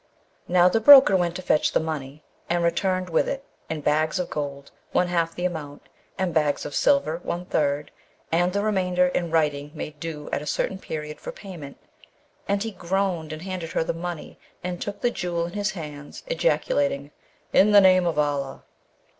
[0.47, 4.31] Now the broker went to fetch the money, and returned with it in bags of
[4.31, 5.83] gold one half the amount,
[6.17, 7.91] and bags of silver one third,
[8.31, 11.77] and the remainder in writing made due at a certain period for payment.
[12.47, 16.23] And he groaned and handed her the money, and took the Jewel in his hands;
[16.25, 17.11] ejaculating,
[17.53, 18.63] 'In the name of Allah!'